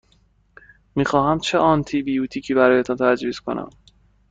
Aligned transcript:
می 0.95 1.05
خواهمم 1.05 1.39
چند 1.39 1.61
آنتی 1.61 2.03
بیوتیک 2.03 2.51
برایتان 2.51 2.97
تجویز 2.99 3.39
کنم. 3.39 3.69